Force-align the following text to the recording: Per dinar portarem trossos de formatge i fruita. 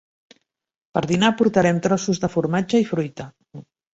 Per 0.97 1.03
dinar 1.11 1.29
portarem 1.41 1.81
trossos 1.87 2.21
de 2.25 2.31
formatge 2.37 2.83
i 2.87 2.91
fruita. 2.95 3.29